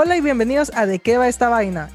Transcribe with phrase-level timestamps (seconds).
[0.00, 1.90] Hola y bienvenidos a De qué va esta vaina.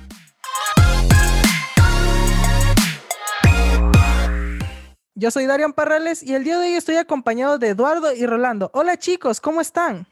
[5.16, 8.70] Yo soy Darian Parrales y el día de hoy estoy acompañado de Eduardo y Rolando.
[8.74, 10.06] Hola chicos, ¿cómo están?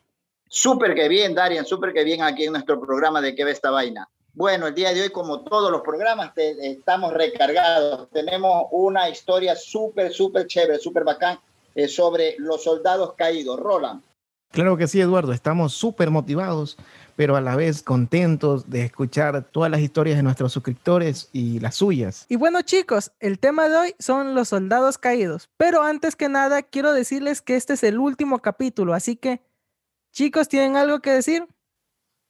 [0.48, 3.72] Súper que bien, Darian, súper que bien aquí en nuestro programa de qué va esta
[3.72, 4.08] vaina.
[4.36, 8.10] Bueno, el día de hoy, como todos los programas, estamos recargados.
[8.12, 11.42] Tenemos una historia súper, súper chévere, súper bacán
[11.76, 13.60] eh, sobre los soldados caídos.
[13.60, 14.02] Roland.
[14.52, 15.34] Claro que sí, Eduardo.
[15.34, 16.78] Estamos súper motivados
[17.22, 21.76] pero a la vez contentos de escuchar todas las historias de nuestros suscriptores y las
[21.76, 22.26] suyas.
[22.30, 26.64] Y bueno chicos, el tema de hoy son los soldados caídos, pero antes que nada
[26.64, 29.40] quiero decirles que este es el último capítulo, así que
[30.12, 31.48] chicos, ¿tienen algo que decir?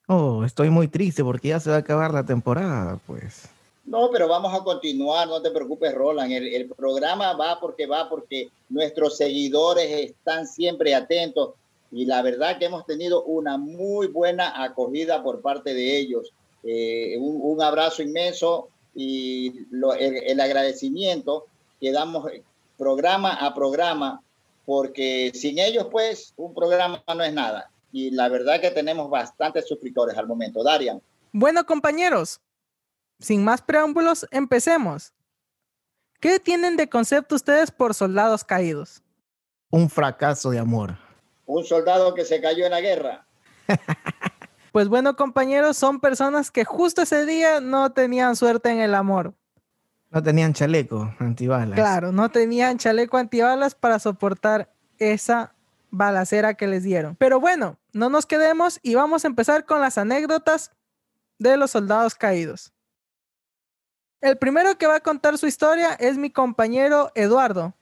[0.07, 3.47] Oh, estoy muy triste porque ya se va a acabar la temporada, pues.
[3.85, 6.31] No, pero vamos a continuar, no te preocupes, Roland.
[6.31, 11.51] El, el, programa va porque va, porque nuestros seguidores están siempre atentos
[11.91, 16.33] y la verdad que hemos tenido una muy buena acogida por parte de ellos.
[16.63, 19.65] Eh, un, abrazo inmenso y
[19.99, 21.47] el, agradecimiento
[21.79, 22.31] que damos
[22.77, 24.23] programa a programa,
[24.65, 27.69] porque sin ellos pues un programa no es nada.
[27.91, 30.63] Y la verdad que tenemos bastantes suscriptores al momento.
[30.63, 31.01] Darian.
[31.33, 32.39] Bueno compañeros,
[33.19, 35.13] sin más preámbulos, empecemos.
[36.21, 39.01] ¿Qué tienen de concepto ustedes por soldados caídos?
[39.71, 41.10] Un fracaso de amor
[41.51, 43.25] un soldado que se cayó en la guerra.
[44.71, 49.33] Pues bueno, compañeros, son personas que justo ese día no tenían suerte en el amor.
[50.11, 51.75] No tenían chaleco antibalas.
[51.75, 55.53] Claro, no tenían chaleco antibalas para soportar esa
[55.89, 57.17] balacera que les dieron.
[57.17, 60.71] Pero bueno, no nos quedemos y vamos a empezar con las anécdotas
[61.37, 62.71] de los soldados caídos.
[64.21, 67.73] El primero que va a contar su historia es mi compañero Eduardo.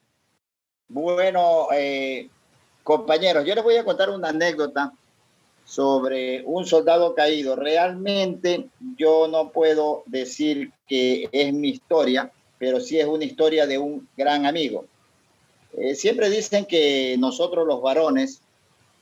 [0.88, 2.31] Bueno, eh,
[2.90, 4.92] Compañeros, yo les voy a contar una anécdota
[5.64, 7.56] sobre un soldado caído.
[7.56, 8.66] Realmente
[8.98, 14.10] yo no puedo decir que es mi historia, pero sí es una historia de un
[14.17, 14.86] gran amigo.
[15.78, 18.42] Eh, siempre dicen que nosotros los varones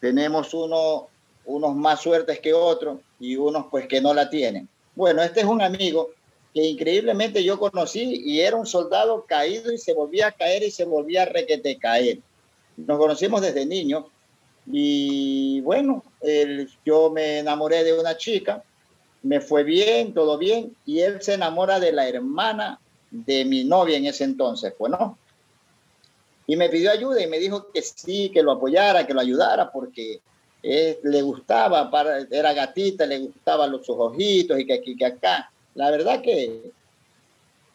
[0.01, 1.07] tenemos uno,
[1.45, 4.67] unos más suertes que otros y unos pues que no la tienen.
[4.95, 6.09] Bueno, este es un amigo
[6.53, 10.71] que increíblemente yo conocí y era un soldado caído y se volvía a caer y
[10.71, 12.19] se volvía a requete caer.
[12.77, 14.07] Nos conocimos desde niño
[14.71, 16.03] y bueno,
[16.85, 18.63] yo me enamoré de una chica,
[19.23, 22.79] me fue bien, todo bien, y él se enamora de la hermana
[23.09, 25.17] de mi novia en ese entonces, pues no.
[26.45, 29.71] Y me pidió ayuda y me dijo que sí, que lo apoyara, que lo ayudara,
[29.71, 30.21] porque
[30.61, 35.49] le gustaba, para, era gatita, le gustaban los, sus ojitos y que aquí, que acá.
[35.75, 36.71] La verdad que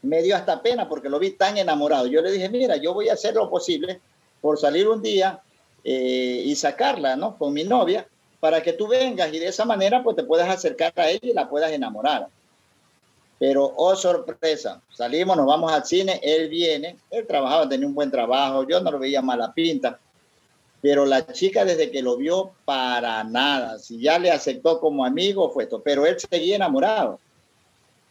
[0.02, 2.06] me dio hasta pena porque lo vi tan enamorado.
[2.06, 4.00] Yo le dije, mira, yo voy a hacer lo posible
[4.42, 5.40] por salir un día
[5.84, 7.38] eh, y sacarla, ¿no?
[7.38, 8.06] Con mi novia,
[8.40, 11.32] para que tú vengas y de esa manera pues te puedas acercar a ella y
[11.32, 12.28] la puedas enamorar.
[13.38, 18.10] Pero, oh sorpresa, salimos, nos vamos al cine, él viene, él trabajaba, tenía un buen
[18.10, 19.98] trabajo, yo no lo veía mala pinta,
[20.80, 25.50] pero la chica desde que lo vio, para nada, si ya le aceptó como amigo,
[25.50, 27.18] fue esto, pero él seguía enamorado.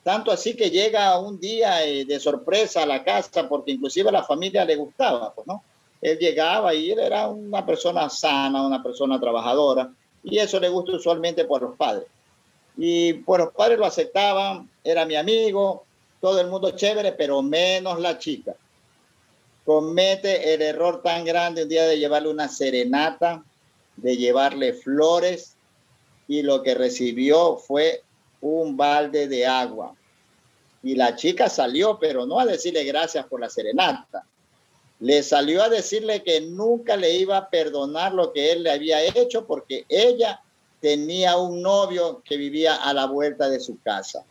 [0.03, 4.13] Tanto así que llega un día eh, de sorpresa a la casa, porque inclusive a
[4.13, 5.63] la familia le gustaba, pues, ¿no?
[6.01, 9.91] Él llegaba y él era una persona sana, una persona trabajadora,
[10.23, 12.07] y eso le gusta usualmente por los padres.
[12.77, 15.85] Y por los padres lo aceptaban, era mi amigo,
[16.19, 18.55] todo el mundo chévere, pero menos la chica.
[19.65, 23.43] Comete el error tan grande un día de llevarle una serenata,
[23.95, 25.55] de llevarle flores,
[26.27, 28.03] y lo que recibió fue
[28.39, 29.93] un balde de agua.
[30.81, 34.25] Y la chica salió, pero no a decirle gracias por la serenata,
[35.01, 39.03] le salió a decirle que nunca le iba a perdonar lo que él le había
[39.03, 40.41] hecho porque ella
[40.79, 44.23] tenía un novio que vivía a la vuelta de su casa.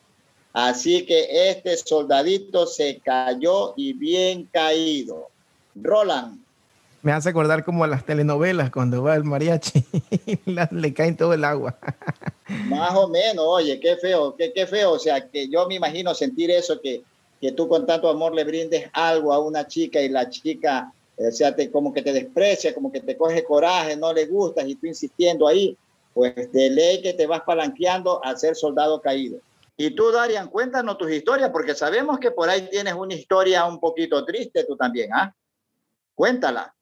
[0.52, 5.28] Así que este soldadito se cayó y bien caído.
[5.74, 6.40] Roland.
[7.02, 9.84] Me hace acordar como a las telenovelas cuando va el mariachi
[10.26, 10.38] y
[10.70, 11.78] le cae todo el agua.
[12.68, 14.92] Más o menos, oye, qué feo, qué, qué feo.
[14.92, 17.02] O sea, que yo me imagino sentir eso que
[17.40, 21.32] que tú con tanto amor le brindes algo a una chica y la chica, eh,
[21.32, 24.74] sea, te, como que te desprecia, como que te coge coraje, no le gustas y
[24.74, 25.76] tú insistiendo ahí,
[26.12, 29.40] pues de ley que te vas palanqueando a ser soldado caído.
[29.76, 33.80] Y tú, Darian, cuéntanos tus historias, porque sabemos que por ahí tienes una historia un
[33.80, 35.34] poquito triste tú también, ¿ah?
[36.14, 36.74] Cuéntala.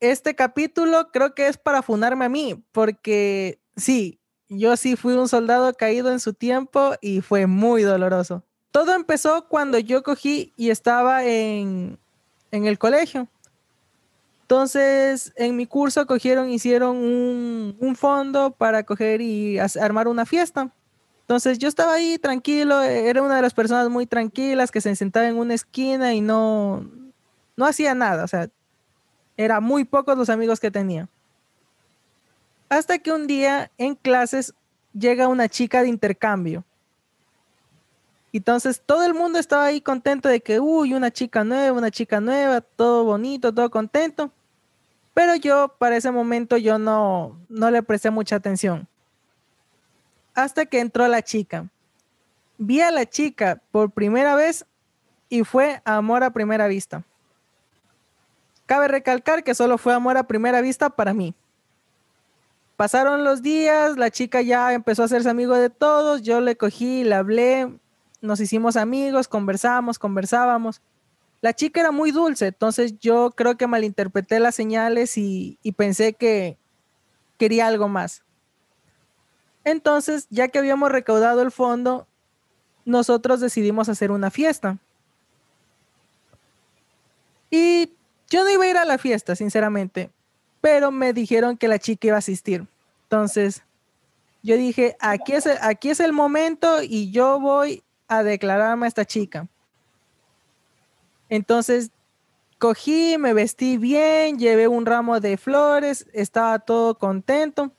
[0.00, 5.28] Este capítulo creo que es para fundarme a mí, porque sí, yo sí fui un
[5.28, 8.42] soldado caído en su tiempo y fue muy doloroso.
[8.76, 11.98] Todo empezó cuando yo cogí y estaba en,
[12.50, 13.26] el colegio.
[14.42, 20.70] Entonces, en mi curso cogieron, hicieron un, fondo para coger y armar una fiesta.
[21.22, 25.26] Entonces yo estaba ahí tranquilo, era una de las personas muy tranquilas que se sentaba
[25.26, 26.86] en una esquina y no,
[27.56, 28.50] no hacía nada, o sea,
[29.38, 31.08] era muy pocos los amigos que tenía.
[32.68, 34.52] Hasta que un día en clases
[34.92, 36.62] llega una chica de intercambio.
[38.36, 42.20] Entonces todo el mundo estaba ahí contento de que, uy, una chica nueva, una chica
[42.20, 44.30] nueva, todo bonito, todo contento.
[45.14, 48.86] Pero yo para ese momento yo no, no le presté mucha atención.
[50.34, 51.66] Hasta que entró la chica.
[52.58, 54.66] Vi a la chica por primera vez
[55.30, 57.04] y fue amor a primera vista.
[58.66, 61.34] Cabe recalcar que solo fue amor a primera vista para mí.
[62.76, 67.02] Pasaron los días, la chica ya empezó a hacerse amigo de todos, yo le cogí,
[67.02, 67.78] le hablé,
[68.20, 70.80] nos hicimos amigos, conversamos, conversábamos.
[71.40, 76.56] La chica era muy dulce, entonces yo creo que malinterpreté las señales y, pensé que
[77.38, 78.22] quería algo más.
[79.64, 82.06] Entonces, ya que habíamos recaudado el fondo,
[82.84, 84.78] nosotros decidimos hacer una fiesta.
[87.50, 87.92] Y
[88.28, 90.10] yo no iba a ir a la fiesta, sinceramente,
[90.60, 92.66] pero me dijeron que la chica iba a asistir.
[93.04, 93.62] Entonces,
[94.42, 98.88] yo dije, aquí es, el, aquí es el momento y yo voy a declararme a
[98.88, 99.48] esta chica.
[101.28, 101.90] Entonces,
[102.58, 107.72] cogí, me vestí bien, llevé un ramo de flores, estaba todo contento.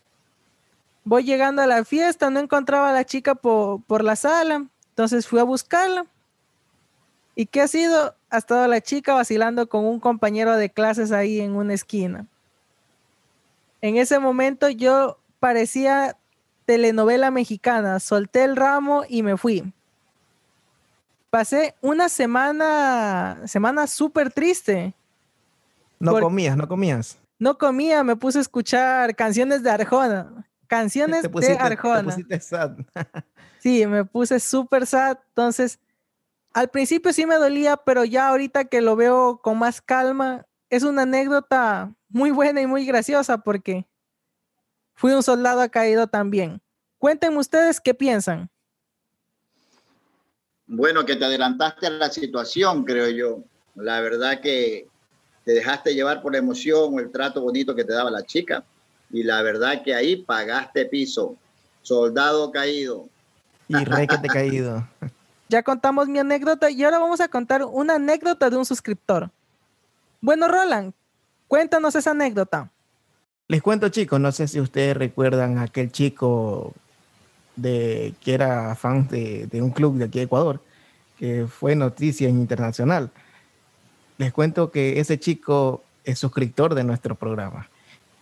[1.04, 5.28] Voy llegando a la fiesta, no encontraba a la chica por, por la sala, entonces
[5.28, 6.06] fui a buscarla.
[7.36, 8.16] ¿Y qué ha sido?
[8.30, 12.26] Ha estado la chica vacilando con un compañero de clases ahí en una esquina.
[13.80, 16.18] En ese momento yo parecía
[16.66, 19.72] telenovela mexicana, solté el ramo y me fui.
[21.30, 24.94] Pasé una semana, semana súper triste.
[26.00, 27.18] No comías, no comías.
[27.40, 30.48] No comía, me puse a escuchar canciones de Arjona.
[30.68, 32.16] Canciones de Arjona.
[33.60, 35.18] sí, me puse súper sad.
[35.30, 35.80] Entonces,
[36.54, 40.84] al principio sí me dolía, pero ya ahorita que lo veo con más calma, es
[40.84, 43.88] una anécdota muy buena y muy graciosa porque
[44.96, 46.62] fui un soldado caído también.
[46.98, 48.50] Cuéntenme ustedes qué piensan.
[50.68, 53.44] Bueno, que te adelantaste a la situación, creo yo.
[53.76, 54.88] La verdad que
[55.46, 58.64] te dejaste llevar por la emoción o el trato bonito que te daba la chica.
[59.10, 61.38] Y la verdad que ahí pagaste piso.
[61.82, 63.08] Soldado caído.
[63.70, 64.88] Y rey que te caído.
[65.50, 69.32] Ya contamos mi anécdota y ahora vamos a contar una anécdota de un suscriptor.
[70.20, 70.94] Bueno, Roland,
[71.48, 72.70] cuéntanos esa anécdota.
[73.48, 76.74] Les cuento, chicos, no sé si ustedes recuerdan aquel chico
[77.58, 80.62] de que era fan de, de un club de aquí de Ecuador,
[81.20, 83.12] que fue noticia internacional.
[84.18, 87.70] Les cuento que ese chico es suscriptor de nuestro programa.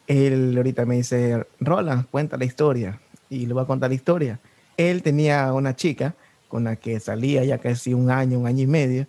[0.08, 3.00] Él ahorita me dice, Roland, cuenta la historia.
[3.30, 4.40] Y le voy a contar la historia.
[4.78, 6.16] Él tenía una chica
[6.48, 9.08] con la que salía ya casi un año, un año y medio,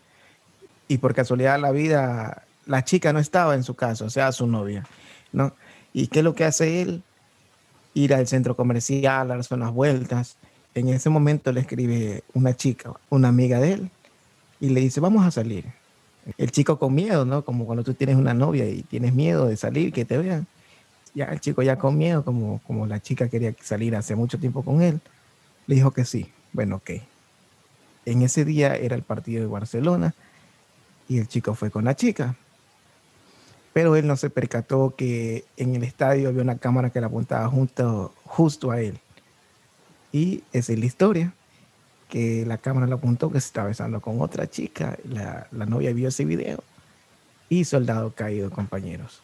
[0.88, 4.32] y por casualidad de la vida, la chica no estaba en su casa, o sea,
[4.32, 4.84] su novia,
[5.32, 5.52] ¿no?
[5.92, 7.02] ¿Y qué es lo que hace él?
[7.96, 10.36] Ir al centro comercial, darse unas vueltas.
[10.74, 13.90] En ese momento le escribe una chica, una amiga de él,
[14.60, 15.64] y le dice, vamos a salir.
[16.38, 17.44] El chico con miedo, ¿no?
[17.44, 20.46] Como cuando tú tienes una novia y tienes miedo de salir, que te vean.
[21.14, 24.62] Ya el chico ya con miedo, como, como la chica quería salir hace mucho tiempo
[24.62, 25.00] con él,
[25.66, 26.30] le dijo que sí.
[26.52, 26.90] Bueno, ok
[28.06, 30.14] en ese día era el partido de Barcelona
[31.08, 32.36] y el chico fue con la chica.
[33.76, 37.46] Pero él no se percató que en el estadio había una cámara que le apuntaba
[37.48, 38.98] junto, justo a él.
[40.12, 41.34] Y esa es la historia,
[42.08, 44.96] que la cámara le apuntó que se estaba besando con otra chica.
[45.06, 46.64] La, la novia vio ese video
[47.50, 49.20] y soldado caído, compañeros.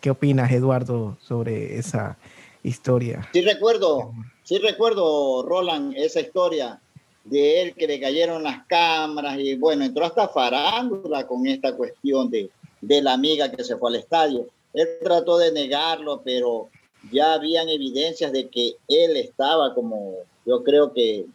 [0.00, 2.18] ¿Qué opinas, Eduardo, sobre esa
[2.62, 3.28] historia?
[3.32, 4.12] Sí, recuerdo,
[4.44, 6.80] Sí recuerdo, Roland, esa historia
[7.24, 12.30] de él que le cayeron las cámaras y bueno, entró hasta farándula con esta cuestión
[12.30, 12.50] de,
[12.80, 14.46] de la amiga que se fue al estadio.
[14.74, 16.68] Él trató de negarlo, pero
[17.10, 20.14] ya habían evidencias de que él estaba como,
[20.46, 21.26] yo creo que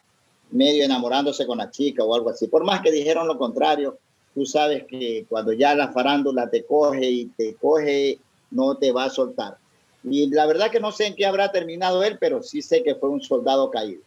[0.52, 2.48] medio enamorándose con la chica o algo así.
[2.48, 3.98] Por más que dijeron lo contrario,
[4.34, 8.20] tú sabes que cuando ya la farándula te coge y te coge,
[8.52, 9.58] no te va a soltar.
[10.04, 12.96] Y la verdad que no sé en qué habrá terminado él, pero sí sé que
[12.96, 14.02] fue un soldado caído.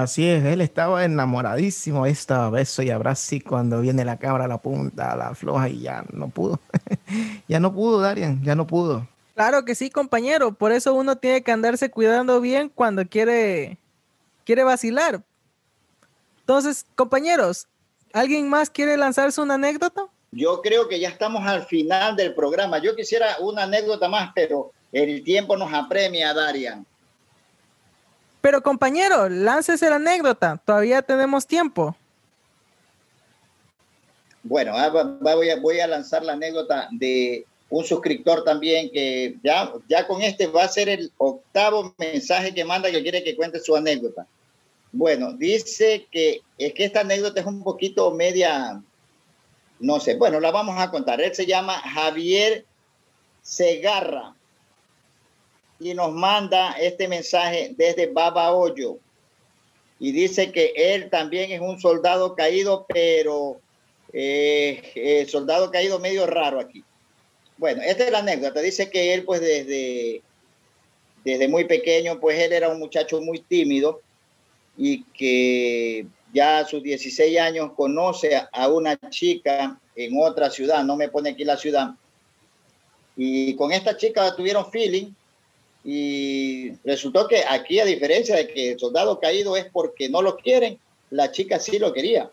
[0.00, 4.56] Así es, él estaba enamoradísimo, estaba beso y abrazo y cuando viene la cabra, la
[4.56, 6.58] punta, la floja y ya no pudo.
[7.48, 9.06] ya no pudo, Darian, ya no pudo.
[9.34, 13.76] Claro que sí, compañero, por eso uno tiene que andarse cuidando bien cuando quiere,
[14.46, 15.22] quiere vacilar.
[16.40, 17.68] Entonces, compañeros,
[18.14, 20.06] ¿alguien más quiere lanzarse una anécdota?
[20.32, 22.78] Yo creo que ya estamos al final del programa.
[22.78, 26.86] Yo quisiera una anécdota más, pero el tiempo nos apremia, Darian.
[28.40, 31.96] Pero compañero, láncese la anécdota, todavía tenemos tiempo.
[34.42, 39.72] Bueno, ah, voy a, voy a lanzar la anécdota de un suscriptor también que ya,
[39.88, 43.60] ya con este va a ser el octavo mensaje que manda que quiere que cuente
[43.60, 44.26] su anécdota.
[44.92, 48.82] Bueno, dice que es que esta anécdota es un poquito media,
[49.78, 51.20] no sé, bueno, la vamos a contar.
[51.20, 52.64] Él se llama Javier
[53.42, 54.34] Segarra
[55.80, 58.98] y nos manda este mensaje desde Baba Hoyo
[59.98, 63.60] y dice que él también es un soldado caído, pero
[64.12, 66.84] eh, eh, soldado caído medio raro aquí.
[67.58, 68.60] Bueno, esta es la anécdota.
[68.60, 70.22] Dice que él, pues desde,
[71.22, 74.00] desde muy pequeño, pues él era un muchacho muy tímido
[74.76, 80.96] y que ya a sus 16 años conoce a una chica en otra ciudad, no
[80.96, 81.90] me pone aquí la ciudad,
[83.16, 85.12] y con esta chica tuvieron feeling
[85.84, 90.36] y resultó que aquí, a diferencia de que el soldado caído es porque no lo
[90.36, 90.78] quieren,
[91.10, 92.30] la chica sí lo quería.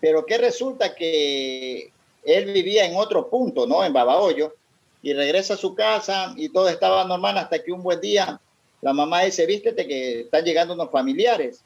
[0.00, 1.92] Pero que resulta que
[2.24, 3.84] él vivía en otro punto, ¿no?
[3.84, 4.54] En Babahoyo,
[5.02, 8.40] y regresa a su casa y todo estaba normal hasta que un buen día
[8.82, 11.62] la mamá dice, vístete que están llegando unos familiares.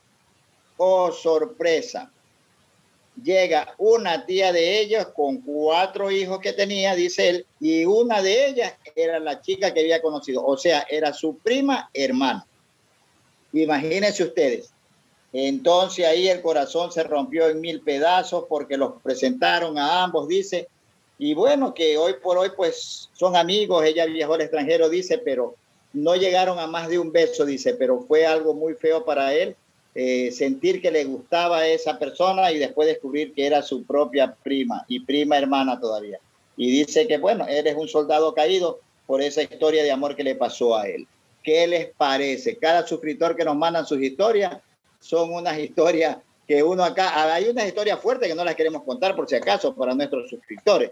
[0.77, 2.11] Oh, sorpresa.
[3.23, 8.49] Llega una tía de ellos con cuatro hijos que tenía, dice él, y una de
[8.49, 12.45] ellas era la chica que había conocido, o sea, era su prima hermana.
[13.53, 14.73] Imagínense ustedes,
[15.33, 20.69] entonces ahí el corazón se rompió en mil pedazos porque los presentaron a ambos, dice.
[21.19, 25.55] Y bueno, que hoy por hoy pues son amigos, ella viajó al extranjero, dice, pero
[25.93, 29.57] no llegaron a más de un beso, dice, pero fue algo muy feo para él
[29.95, 34.35] eh, sentir que le gustaba a esa persona y después descubrir que era su propia
[34.35, 36.19] prima y prima hermana todavía.
[36.57, 40.25] Y dice que bueno, él es un soldado caído por esa historia de amor que
[40.25, 41.07] le pasó a él.
[41.43, 42.57] ¿Qué les parece?
[42.57, 44.59] Cada suscriptor que nos mandan sus historias,
[44.99, 49.15] son unas historias que uno acá, hay unas historias fuertes que no las queremos contar
[49.15, 50.91] por si acaso para nuestros suscriptores,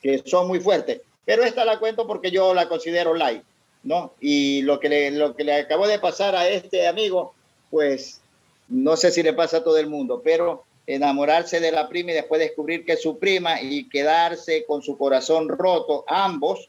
[0.00, 3.42] que son muy fuertes, pero esta la cuento porque yo la considero light,
[3.82, 4.14] ¿no?
[4.20, 7.34] Y lo que le, lo que le acabó de pasar a este amigo,
[7.70, 8.22] pues
[8.68, 12.14] no sé si le pasa a todo el mundo, pero enamorarse de la prima y
[12.14, 16.68] después descubrir que es su prima y quedarse con su corazón roto, ambos,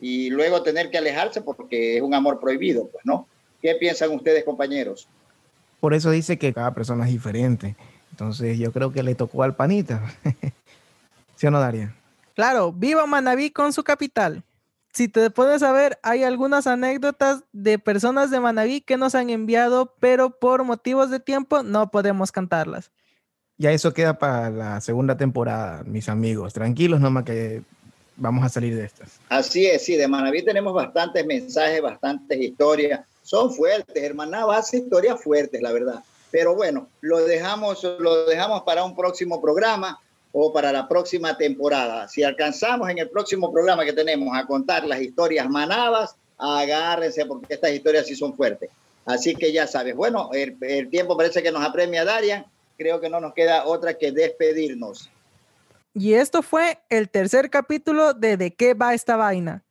[0.00, 3.26] y luego tener que alejarse porque es un amor prohibido, pues, ¿no?
[3.60, 5.06] ¿Qué piensan ustedes, compañeros?
[5.78, 7.76] Por eso dice que cada persona es diferente.
[8.10, 10.02] Entonces yo creo que le tocó al panita.
[11.36, 11.94] ¿Sí o no, Daria?
[12.34, 14.42] Claro, viva Manaví con su capital.
[14.92, 19.94] Si te puedes saber, hay algunas anécdotas de personas de Manaví que nos han enviado,
[20.00, 22.90] pero por motivos de tiempo no podemos cantarlas.
[23.56, 26.54] Ya eso queda para la segunda temporada, mis amigos.
[26.54, 27.62] Tranquilos, nomás que
[28.16, 29.20] vamos a salir de estas.
[29.28, 35.22] Así es, sí, de Manaví tenemos bastantes mensajes, bastantes historias son fuertes, hermana, hace historias
[35.22, 36.02] fuertes, la verdad.
[36.32, 40.00] Pero bueno, lo dejamos, lo dejamos para un próximo programa
[40.32, 42.08] o para la próxima temporada.
[42.08, 47.54] Si alcanzamos en el próximo programa que tenemos a contar las historias manabas, agárrense porque
[47.54, 48.70] estas historias sí son fuertes.
[49.06, 52.44] Así que ya sabes, bueno, el, tiempo parece que nos apremia Darian.
[52.76, 55.10] Creo que no nos queda otra que despedirnos.
[55.92, 59.64] Y esto fue el tercer capítulo de ¿De qué va esta vaina?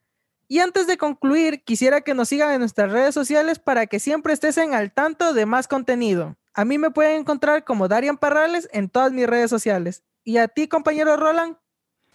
[0.47, 4.33] Y antes de concluir, quisiera que nos sigan en nuestras redes sociales para que siempre
[4.33, 6.37] estés en al tanto de más contenido.
[6.53, 10.03] A mí me pueden encontrar como Darian Parrales en todas mis redes sociales.
[10.29, 11.55] ¿Y a ti, compañero Roland?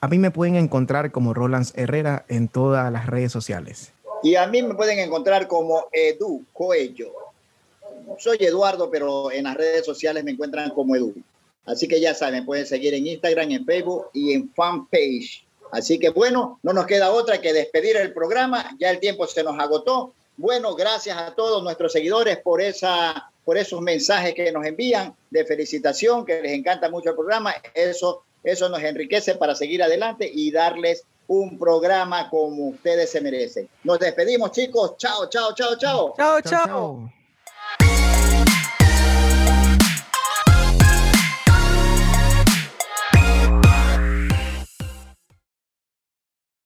[0.01, 3.91] A mí me pueden encontrar como Roland Herrera en todas las redes sociales.
[4.23, 7.13] Y a mí me pueden encontrar como Edu Coello.
[8.19, 11.13] Soy Eduardo, pero en las redes sociales me encuentran como Edu.
[11.67, 16.11] Así que ya saben, pueden seguir en Instagram, en Facebook y en fanpage Así que
[16.11, 18.77] bueno, no nos queda otra que despedir el programa.
[18.79, 20.15] Ya el tiempo se nos agotó.
[20.37, 25.45] Bueno, gracias a todos nuestros seguidores por esa por esos mensajes que nos envían de
[25.45, 27.55] felicitación, que les encanta mucho el programa.
[27.75, 33.69] Eso eso nos enriquece para seguir adelante y darles un programa como ustedes se merecen.
[33.83, 34.99] Nos despedimos, chicos.
[34.99, 36.15] Chao, chao, chao, chao.
[36.15, 36.67] Chao, chao.
[36.67, 37.13] chao.